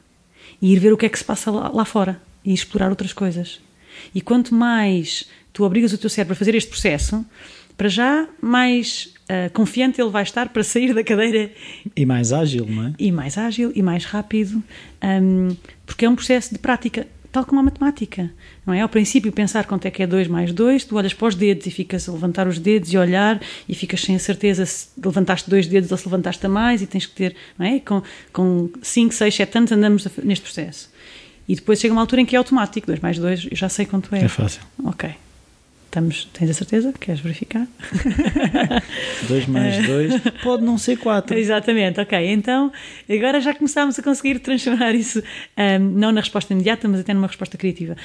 [0.62, 3.12] e ir ver o que é que se passa lá, lá fora e explorar outras
[3.12, 3.60] coisas.
[4.14, 7.26] E quanto mais tu obrigas o teu cérebro a fazer este processo,
[7.76, 11.50] para já, mais uh, confiante ele vai estar para sair da cadeira.
[11.96, 12.94] E mais ágil, não é?
[12.96, 14.62] E mais ágil e mais rápido,
[15.02, 18.30] um, porque é um processo de prática, tal como a matemática.
[18.64, 18.82] Não é?
[18.82, 21.66] Ao princípio, pensar quanto é que é 2 mais 2, tu olhas para os dedos
[21.66, 25.50] e ficas a levantar os dedos e olhar e ficas sem a certeza se levantaste
[25.50, 27.82] dois dedos ou se levantaste a mais e tens que ter, não é?
[28.32, 30.88] Com 5, 6, 7 anos andamos neste processo.
[31.48, 33.86] E depois chega uma altura em que é automático, 2 mais 2, eu já sei
[33.86, 34.22] quanto é.
[34.22, 34.62] É fácil.
[34.84, 35.10] Ok.
[35.98, 36.92] Estamos, tens a certeza?
[36.92, 37.66] Queres verificar?
[39.26, 41.36] 2 mais 2 pode não ser 4.
[41.36, 42.16] Exatamente, ok.
[42.30, 42.70] Então,
[43.10, 45.20] agora já começámos a conseguir transformar isso,
[45.58, 47.96] um, não na resposta imediata, mas até numa resposta criativa.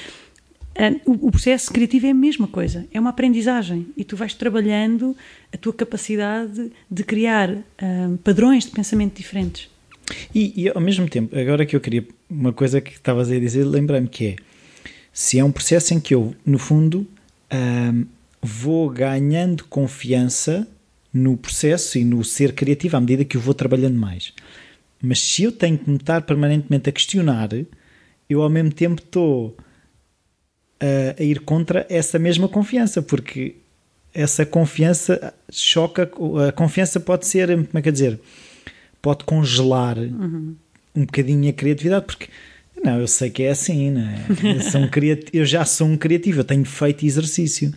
[1.05, 4.33] Um, o, o, processo criativo é a mesma coisa, é uma aprendizagem e tu vais
[4.33, 5.15] trabalhando
[5.53, 9.69] a tua capacidade de criar um, padrões de pensamento diferentes.
[10.33, 13.63] E, e, ao mesmo tempo, agora que eu queria uma coisa que estavas a dizer,
[13.65, 14.35] lembrei-me que é
[15.13, 17.07] se é um processo em que eu, no fundo,
[17.53, 18.05] um,
[18.41, 20.67] vou ganhando confiança
[21.13, 24.33] no processo e no ser criativo à medida que eu vou trabalhando mais.
[25.01, 27.49] Mas se eu tenho que me estar permanentemente a questionar,
[28.29, 29.55] eu ao mesmo tempo estou
[30.79, 33.57] a, a ir contra essa mesma confiança, porque
[34.13, 36.09] essa confiança choca.
[36.47, 38.19] A confiança pode ser, como é que é dizer,
[39.01, 40.55] pode congelar uhum.
[40.95, 42.29] um bocadinho a criatividade, porque
[42.83, 44.25] não, eu sei que é assim, não é?
[44.73, 44.89] Eu, um
[45.31, 47.73] eu já sou um criativo, eu tenho feito exercício.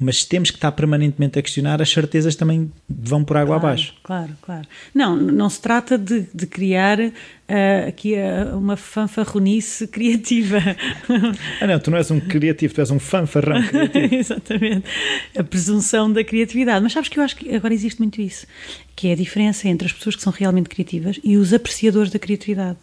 [0.00, 3.94] Mas temos que estar permanentemente a questionar, as certezas também vão por água claro, abaixo.
[4.02, 4.68] Claro, claro.
[4.94, 7.12] Não, não se trata de, de criar uh,
[7.88, 10.58] aqui uh, uma fanfarronice criativa.
[11.60, 14.14] ah, não, tu não és um criativo, tu és um fanfarrão criativo.
[14.14, 14.84] Exatamente.
[15.36, 16.82] A presunção da criatividade.
[16.82, 18.46] Mas sabes que eu acho que agora existe muito isso,
[18.94, 22.18] que é a diferença entre as pessoas que são realmente criativas e os apreciadores da
[22.18, 22.78] criatividade.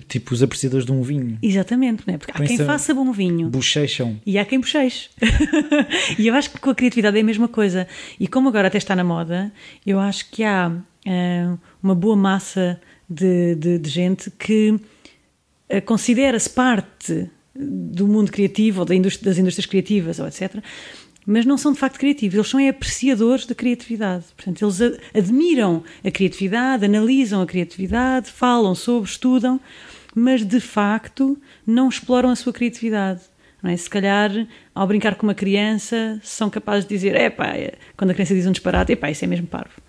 [0.00, 1.38] Tipo os apreciadores de um vinho.
[1.42, 2.18] Exatamente, não é?
[2.18, 3.48] porque há quem faça bom vinho.
[3.48, 4.20] Bochecham.
[4.24, 5.10] E há quem bocheche.
[6.18, 7.86] e eu acho que com a criatividade é a mesma coisa.
[8.18, 9.52] E como agora até está na moda,
[9.86, 16.48] eu acho que há uh, uma boa massa de, de, de gente que uh, considera-se
[16.48, 20.62] parte do mundo criativo ou da indústria, das indústrias criativas, ou etc
[21.26, 24.24] mas não são de facto criativos, eles são é apreciadores da criatividade.
[24.36, 29.60] Portanto, eles admiram a criatividade, analisam a criatividade, falam sobre, estudam,
[30.14, 33.20] mas de facto não exploram a sua criatividade.
[33.62, 33.76] Não é?
[33.76, 34.30] Se calhar,
[34.74, 37.52] ao brincar com uma criança, são capazes de dizer: é pá,
[37.96, 39.80] quando a criança diz um disparate, é pá, isso é mesmo parvo.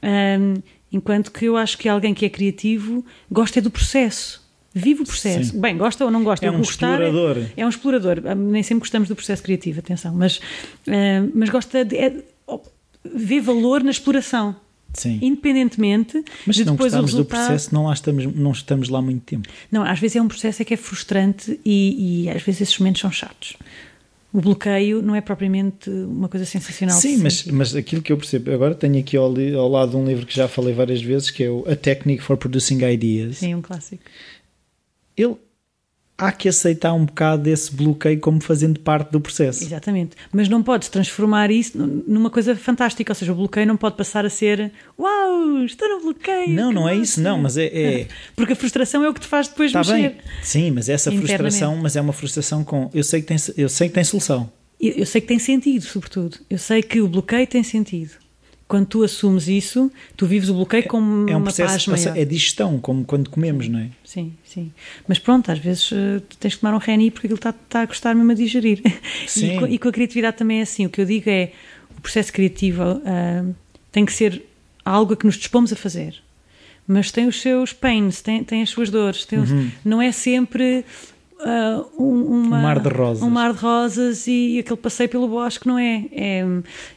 [0.00, 0.62] Um,
[0.92, 5.04] enquanto que eu acho que alguém que é criativo gosta é do processo vive o
[5.04, 5.52] processo.
[5.52, 5.60] Sim.
[5.60, 6.46] Bem, gosta ou não gosta.
[6.46, 7.38] É um gostar, explorador.
[7.38, 8.22] É, é, um explorador.
[8.24, 11.96] Ah, nem sempre gostamos do processo criativo, atenção, mas, uh, mas gosta de.
[11.96, 12.14] É,
[13.04, 14.56] vê valor na exploração.
[14.94, 15.18] Sim.
[15.20, 17.40] Independentemente mas de se não depois gostamos o resultado...
[17.40, 19.48] do processo, não, lá estamos, não estamos lá muito tempo.
[19.70, 22.78] Não, às vezes é um processo é que é frustrante e, e às vezes esses
[22.78, 23.54] momentos são chatos.
[24.32, 26.98] O bloqueio não é propriamente uma coisa sensacional.
[26.98, 29.26] Sim, mas, mas aquilo que eu percebo, agora tenho aqui ao,
[29.56, 32.36] ao lado um livro que já falei várias vezes, que é o A Technique for
[32.36, 33.38] Producing Ideas.
[33.38, 34.02] Sim, um clássico.
[35.18, 35.36] Ele
[36.18, 39.62] há que aceitar um bocado desse bloqueio como fazendo parte do processo.
[39.62, 40.16] Exatamente.
[40.32, 43.12] Mas não podes transformar isso numa coisa fantástica.
[43.12, 46.50] Ou seja, o bloqueio não pode passar a ser Uau, estou no bloqueio.
[46.50, 49.28] Não, não é isso, não, mas é, é, Porque a frustração é o que te
[49.28, 50.10] faz depois Está mexer.
[50.10, 50.16] Bem.
[50.42, 52.90] Sim, mas essa frustração, mas é uma frustração com.
[52.92, 54.50] Eu sei que tem, eu sei que tem solução.
[54.80, 56.38] Eu, eu sei que tem sentido, sobretudo.
[56.50, 58.27] Eu sei que o bloqueio tem sentido
[58.68, 62.18] quando tu assumes isso, tu vives o bloqueio como é um uma processo, paz maior.
[62.18, 63.88] É digestão, como quando comemos, não é?
[64.04, 64.70] Sim, sim.
[65.08, 67.86] Mas pronto, às vezes uh, tens que tomar um reni porque aquilo está, está a
[67.86, 68.82] custar mesmo a digerir.
[69.26, 69.56] Sim.
[69.56, 70.84] E, com, e, com, a criatividade também é assim.
[70.84, 71.52] O que eu digo é,
[71.96, 73.54] o processo criativo uh,
[73.90, 74.44] tem que ser
[74.84, 76.16] algo a que nos dispomos a fazer.
[76.86, 79.24] Mas tem os seus pains, tem, tem as suas dores.
[79.24, 79.70] Tem, uhum.
[79.82, 80.84] Não é sempre
[81.40, 83.22] Uh, um, uma, um, mar de rosas.
[83.22, 86.04] Um mar de rosas e aquele passeio pelo bosque, não é?
[86.10, 86.44] É,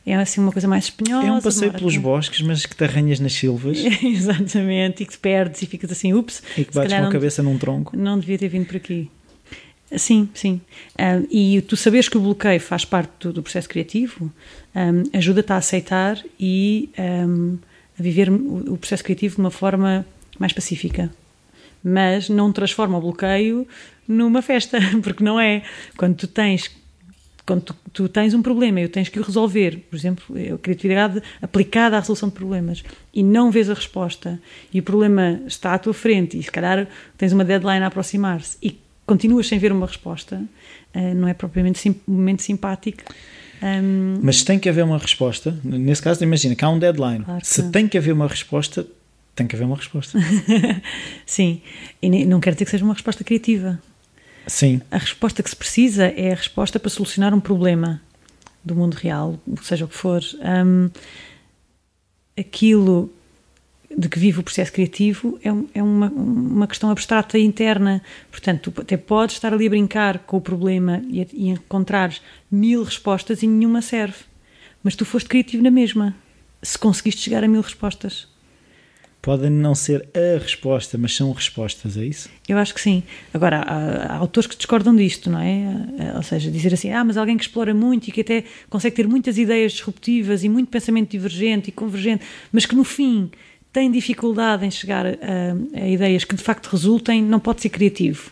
[0.06, 1.27] é assim uma coisa mais espinhosa.
[1.27, 3.77] É um passeio pelos bosques, mas que te arranhas nas silvas.
[4.01, 6.41] Exatamente, e que te perdes e ficas assim, ups.
[6.58, 7.95] E que bates com a cabeça num tronco.
[7.95, 9.10] Não devia ter vindo por aqui.
[9.95, 10.62] Sim, sim.
[10.97, 14.32] Um, e tu saberes que o bloqueio faz parte do, do processo criativo
[14.73, 20.06] um, ajuda-te a aceitar e a viver o, o processo criativo de uma forma
[20.39, 21.12] mais pacífica
[21.84, 23.67] mas não transforma o bloqueio
[24.08, 25.63] numa festa, porque não é.
[25.98, 26.70] Quando tu tens
[27.46, 31.22] quando tu, tu, tens um problema e tens que o resolver, por exemplo, a criatividade
[31.41, 34.39] aplicada à resolução de problemas e não vês a resposta
[34.72, 38.58] e o problema está à tua frente e se calhar tens uma deadline a aproximar-se
[38.62, 40.41] e continuas sem ver uma resposta,
[40.94, 43.04] eh, não é propriamente sim, um momento simpático.
[44.22, 45.56] Mas tem que haver uma resposta.
[45.63, 47.24] Nesse caso, imagina que há um deadline.
[47.24, 48.88] Claro se tem que haver uma resposta,
[49.36, 50.20] tem que haver uma resposta.
[51.26, 51.62] Sim,
[52.02, 53.82] e não quer dizer que seja uma resposta criativa.
[54.48, 54.82] Sim.
[54.89, 58.02] A resposta que se precisa é a resposta para solucionar um problema.
[58.63, 60.22] do mundo real, seja o que for,
[60.65, 60.89] um,
[62.38, 63.12] aquilo
[63.98, 68.02] de que vive o processo criativo é, é uma, uma questão abstrata e interna.
[68.30, 72.13] Portanto, tu até podes estar ali a brincar com o problema e, e encontrar
[72.50, 74.20] mil respostas e nenhuma serve.
[74.84, 76.15] Mas tu foste criativo na mesma,
[76.62, 78.28] se conseguiste chegar a mil respostas.
[79.22, 82.28] Podem não ser a resposta, mas são respostas, é isso?
[82.50, 83.04] Eu acho que sim.
[83.32, 86.14] Agora, há, há, autores que discordam disto, não é?
[86.16, 89.08] Ou seja, dizer assim, ah, mas alguém que explora muito e que até consegue ter
[89.08, 93.30] muitas ideias disruptivas e muito pensamento divergente e convergente, mas que no fim
[93.72, 95.12] tem dificuldade em chegar a,
[95.76, 98.32] a ideias que de facto resultem, não pode ser criativo.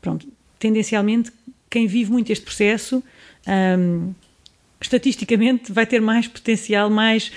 [0.00, 0.26] Pronto,
[0.58, 1.32] tendencialmente,
[1.68, 3.02] quem vive muito este processo.
[3.46, 4.14] Um,
[4.80, 7.32] estatisticamente vai ter mais potencial, mais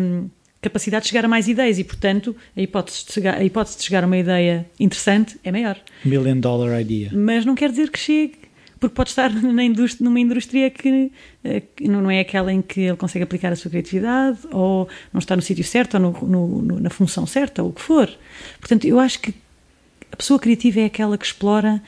[0.00, 0.28] um,
[0.60, 3.84] capacidade de chegar a mais ideias e, portanto, a hipótese, de chegar, a hipótese de
[3.84, 5.78] chegar a uma ideia interessante é maior.
[6.04, 7.10] Million dollar idea.
[7.12, 8.34] Mas não quer dizer que chegue,
[8.78, 11.10] porque pode estar na indústria, numa indústria que,
[11.44, 15.18] eh, que, não é aquela em que ele consegue aplicar a sua criatividade, ou não
[15.18, 18.10] está no sítio certo, ou no, no, no, na função certa, ou o que for.
[18.58, 19.34] Portanto, eu acho que
[20.12, 21.82] a pessoa criativa é aquela que explora,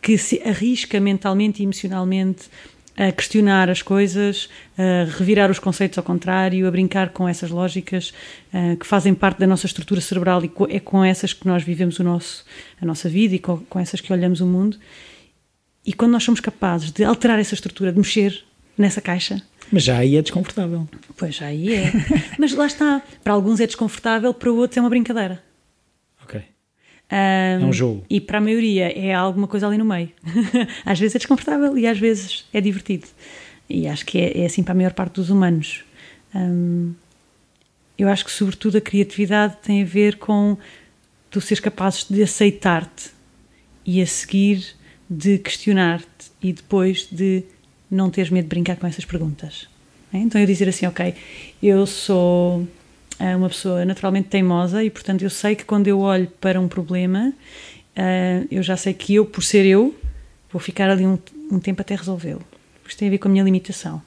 [0.00, 2.50] que se arrisca mentalmente e emocionalmente
[2.96, 8.12] a questionar as coisas, a revirar os conceitos ao contrário, a brincar com essas lógicas
[8.52, 11.98] uh, que fazem parte da nossa estrutura cerebral e é com essas que nós vivemos
[11.98, 12.44] o nosso,
[12.80, 14.76] a nossa vida e com, com essas que olhamos o mundo.
[15.84, 18.44] E quando nós somos capazes de alterar essa estrutura, de mexer
[18.76, 19.42] nessa caixa.
[19.70, 20.88] Mas já aí é desconfortável.
[21.16, 21.92] Pois já aí é.
[22.38, 23.02] Mas lá está.
[23.24, 25.42] Para alguns é desconfortável, para outros é uma brincadeira.
[27.12, 28.04] Um, é um jogo.
[28.08, 30.08] E para a maioria é alguma coisa ali no meio.
[30.84, 33.06] às vezes é desconfortável e às vezes é divertido.
[33.68, 35.84] E acho que é, é assim para a maior parte dos humanos.
[36.34, 36.94] Um,
[37.98, 40.56] eu acho que, sobretudo, a criatividade tem a ver com
[41.30, 43.10] tu seres capazes de aceitar-te
[43.84, 44.74] e a seguir
[45.08, 47.44] de questionar-te e depois de
[47.90, 49.68] não teres medo de brincar com essas perguntas.
[50.12, 50.18] É?
[50.18, 51.14] Então eu dizer assim, ok,
[51.62, 52.66] eu sou
[53.36, 57.32] uma pessoa naturalmente teimosa e, portanto, eu sei que quando eu olho para um problema,
[57.96, 59.94] uh, eu já sei que eu, por ser eu,
[60.52, 61.18] vou ficar ali um,
[61.50, 62.42] um tempo até resolvê-lo.
[62.86, 64.02] Isto tem a ver com a minha limitação.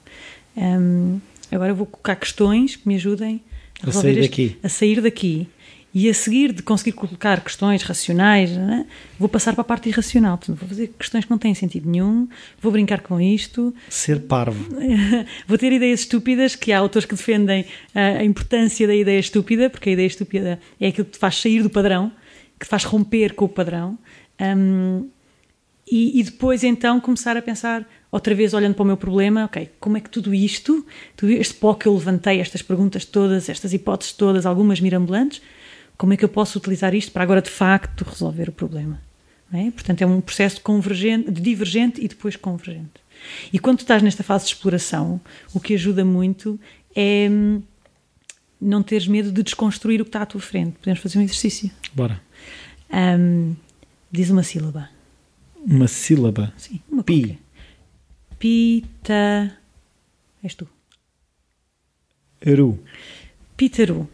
[1.52, 3.42] Agora eu vou colocar questões que me ajudem
[3.82, 4.58] a, a sair este, daqui.
[4.64, 5.48] A sair daqui
[5.96, 8.86] e a seguir de conseguir colocar questões racionais, né,
[9.18, 10.38] vou passar para a parte irracional.
[10.38, 12.28] Portanto, vou fazer questões que não têm sentido nenhum,
[12.62, 13.74] vou brincar com isto.
[13.88, 14.62] Ser parvo.
[15.48, 19.90] vou ter ideias estúpidas, que há autores que defendem a, importância da ideia estúpida, porque
[19.90, 22.12] a ideia estúpida é aquilo que te faz sair do padrão,
[22.60, 23.98] que te faz romper com o padrão.
[24.38, 25.08] Um,
[25.90, 29.70] e, e, depois então começar a pensar outra vez olhando para o meu problema, ok,
[29.80, 33.72] como é que tudo isto, tudo este pó que eu levantei, estas perguntas todas, estas
[33.72, 35.42] hipóteses todas, algumas mirambulantes,
[35.98, 39.02] como é que eu posso utilizar isto para agora de facto resolver o problema?
[39.54, 39.72] É?
[39.72, 43.06] Portanto, é um processo convergente, de divergente e depois convergente.
[43.54, 45.22] E quando tu estás nesta fase de exploração,
[45.54, 46.60] o que ajuda muito
[46.96, 47.62] é hum,
[48.60, 50.78] não teres medo de desconstruir o que está à tua frente.
[50.80, 51.72] Podemos fazer um exercício.
[51.94, 52.22] Bora.
[52.92, 53.56] Um,
[54.12, 54.90] diz uma sílaba.
[55.66, 56.54] Uma sílaba?
[56.58, 57.22] Sim, uma Pi.
[57.22, 57.46] Qualquer.
[58.38, 59.58] Pita.
[60.44, 60.68] És tu.
[62.42, 62.80] Eru.
[63.58, 64.08] Pitaru.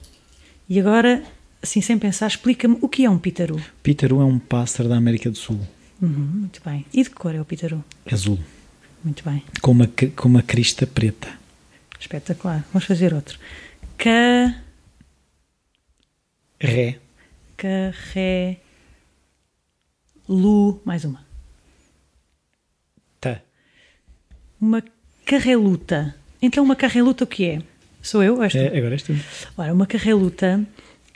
[0.69, 1.23] E agora,
[1.61, 3.61] assim sem pensar, explica-me o que é um pitaru.
[3.83, 5.59] Pitaru é um pássaro da América do Sul.
[6.01, 6.85] Uhum, muito bem.
[6.93, 7.83] E de que cor é o pitaru?
[8.11, 8.39] Azul.
[9.03, 9.43] Muito bem.
[9.61, 11.29] Com uma, com uma crista preta.
[11.99, 12.65] Espetacular.
[12.73, 13.39] Vamos fazer outro.
[13.97, 14.61] Ca...
[16.59, 16.99] Ré.
[17.57, 18.59] Carré.
[20.27, 20.81] Lu.
[20.85, 21.25] Mais uma.
[23.19, 23.41] Tá.
[24.59, 24.83] Uma
[25.25, 26.15] carreluta.
[26.41, 27.61] Então, uma carreluta o que é?
[28.01, 28.41] Sou eu?
[28.41, 29.13] És é, agora és tu.
[29.55, 30.65] Ora, uma carreluta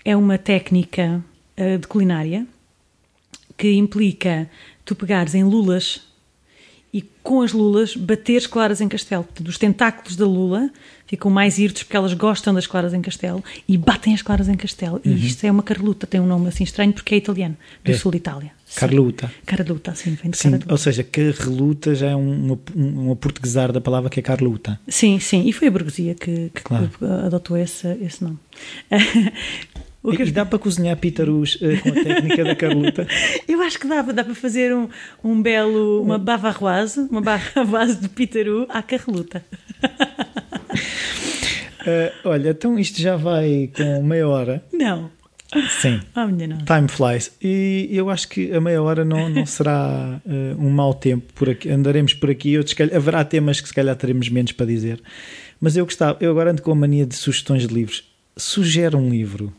[0.05, 1.21] é uma técnica
[1.57, 2.45] uh, de culinária
[3.57, 4.49] que implica
[4.85, 6.01] tu pegares em lulas
[6.93, 9.25] e com as lulas bateres claras em castelo.
[9.25, 10.69] Portanto, os tentáculos da lula
[11.05, 14.55] ficam mais irtos porque elas gostam das claras em castelo e batem as claras em
[14.55, 15.01] castelo.
[15.05, 15.11] Uhum.
[15.11, 17.95] E isto é uma carluta, tem um nome assim estranho porque é italiano, do é.
[17.95, 18.51] sul de Itália.
[18.75, 19.29] Carluta.
[19.45, 23.81] Carluta, sim, vem de sim, Ou seja, carluta já é um, um, um portuguesar da
[23.81, 24.79] palavra que é Carluta.
[24.87, 26.89] Sim, sim, e foi a burguesia que, que claro.
[27.25, 28.37] adotou esse, esse nome.
[30.11, 33.07] E, e dá para cozinhar pítaros uh, com a técnica da Carluta?
[33.47, 34.87] Eu acho que dá, dá para fazer um,
[35.23, 39.43] um belo, uma bavarroise, uma bavarroise de pítaru à Carluta.
[41.81, 44.63] Uh, olha, então isto já vai com meia hora.
[44.71, 45.09] Não.
[45.81, 46.01] Sim.
[46.15, 46.65] Oh.
[46.65, 47.31] Time flies.
[47.41, 51.49] E eu acho que a meia hora não, não será uh, um mau tempo por
[51.49, 51.69] aqui.
[51.69, 52.57] Andaremos por aqui.
[52.57, 55.01] Outros, haverá temas que se calhar teremos menos para dizer.
[55.59, 58.03] Mas eu gostava, eu agora ando com a mania de sugestões de livros.
[58.35, 59.53] Sugere um livro.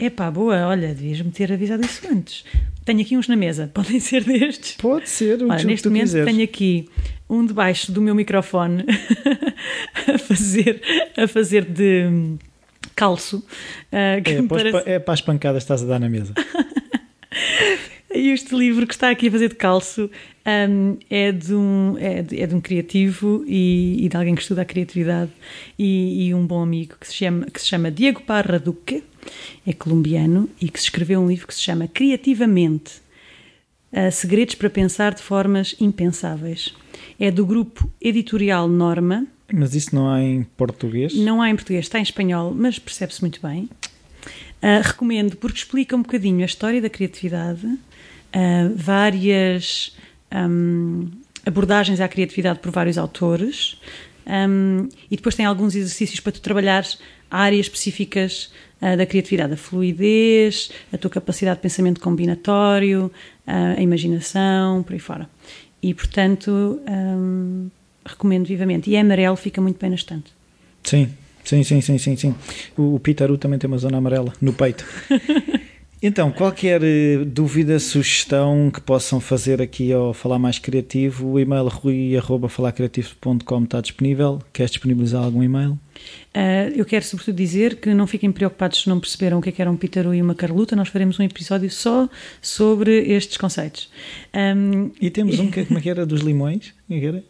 [0.00, 2.42] É pá, boa, olha, devias-me ter avisado isso antes.
[2.86, 4.72] Tenho aqui uns na mesa, podem ser destes?
[4.78, 6.26] Pode ser, o olha, que neste tu momento quiseres.
[6.26, 6.88] tenho aqui
[7.28, 8.82] um debaixo do meu microfone
[10.08, 10.80] a fazer,
[11.18, 12.38] a fazer de
[12.96, 13.44] calço.
[13.92, 14.88] Uh, é, parece...
[14.88, 16.32] é para as pancadas que estás a dar na mesa.
[18.12, 20.10] E este livro que está aqui a fazer de calço
[20.44, 24.42] um, é, de um, é, de, é de um criativo e, e, de alguém que
[24.42, 25.30] estuda a criatividade
[25.78, 29.04] e, e, um bom amigo que se, chama, que se chama Diego Parra Duque,
[29.66, 33.00] é colombiano e que se escreveu um livro que se chama Criativamente
[34.12, 36.74] Segredos para Pensar de Formas Impensáveis.
[37.18, 39.26] É do grupo editorial Norma.
[39.52, 41.14] Mas isso não há em português?
[41.14, 43.68] Não há em português, está em espanhol, mas percebe-se muito bem.
[44.62, 47.78] Uh, recomendo porque explica um bocadinho a história da criatividade uh,
[48.76, 49.96] várias
[50.30, 51.08] um,
[51.46, 53.80] abordagens à criatividade por vários autores
[54.30, 56.98] um, e depois tem alguns exercícios para tu trabalhares
[57.30, 63.10] áreas específicas uh, da criatividade, a fluidez, a tua capacidade de pensamento combinatório,
[63.46, 65.28] uh, a imaginação, por aí fora.
[65.82, 67.68] E, portanto, um,
[68.04, 68.90] recomendo vivamente.
[68.90, 70.32] E é amarelo, fica muito bem na estante.
[70.84, 71.10] Sim,
[71.44, 72.34] sim, sim, sim, sim, sim.
[72.76, 74.84] O, o Pitaru também tem uma zona amarela no peito.
[76.02, 81.68] Então, qualquer eh, dúvida, sugestão que possam fazer aqui ao Falar Mais Criativo, o e-mail
[81.68, 84.38] rui.falarcreativo.com está disponível.
[84.50, 85.72] Queres disponibilizar algum e-mail?
[86.34, 89.52] Uh, eu quero sobretudo dizer que não fiquem preocupados se não perceberam o que, é
[89.52, 92.08] que era um pitaru e uma carluta, nós faremos um episódio só
[92.40, 93.90] sobre estes conceitos.
[94.34, 96.72] Um, e temos um, que, como é que era, dos limões?
[96.90, 97.22] É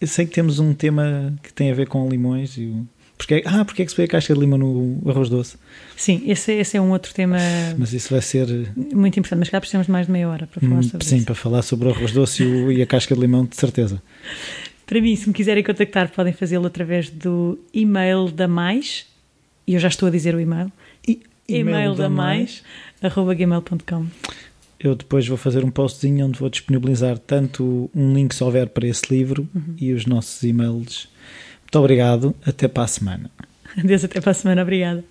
[0.00, 2.86] eu sei que temos um tema que tem a ver com limões e o
[3.20, 5.58] porque, ah, porque é que se põe a casca de lima no arroz doce?
[5.94, 7.36] Sim, esse, esse é um outro tema.
[7.76, 8.46] Mas isso vai ser.
[8.74, 11.16] Muito importante, mas cá precisamos de mais de meia hora para falar hum, sobre sim,
[11.16, 11.18] isso.
[11.18, 13.56] Sim, para falar sobre o arroz doce e, o, e a casca de limão, de
[13.56, 14.02] certeza.
[14.86, 19.04] Para mim, se me quiserem contactar, podem fazê-lo através do e-mail da Mais,
[19.66, 20.72] e eu já estou a dizer o e-mail,
[21.06, 22.64] e, e-mail da mais,
[23.02, 24.06] arroba gmail.com.
[24.80, 28.88] Eu depois vou fazer um postzinho onde vou disponibilizar tanto um link se houver para
[28.88, 29.76] esse livro uhum.
[29.78, 31.06] e os nossos e-mails
[31.70, 32.34] muito obrigado.
[32.44, 33.30] Até para a semana.
[33.78, 34.62] Adeus, até para a semana.
[34.62, 35.04] Obrigada.